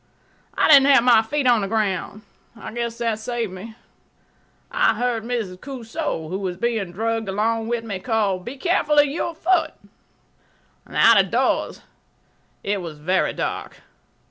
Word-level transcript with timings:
I 0.55 0.67
didn't 0.67 0.87
have 0.87 1.03
my 1.03 1.21
feet 1.21 1.45
on 1.45 1.61
the 1.61 1.67
ground. 1.67 2.23
I 2.59 2.73
guess 2.73 2.97
that 2.97 3.19
saved 3.19 3.53
me. 3.53 3.75
I 4.71 4.95
heard 4.95 5.23
Mrs. 5.23 5.59
Cosu, 5.61 6.27
who 6.27 6.39
was 6.39 6.57
being 6.57 6.91
dragged 6.91 7.29
along 7.29 7.67
with 7.67 7.83
me, 7.83 7.99
call, 7.99 8.39
"Be 8.39 8.57
careful 8.57 8.97
of 8.97 9.05
your 9.05 9.35
foot." 9.35 9.75
Out 10.87 11.19
of 11.23 11.29
doors 11.29 11.83
it 12.63 12.81
was 12.81 12.97
very 12.97 13.31
dark. 13.33 13.75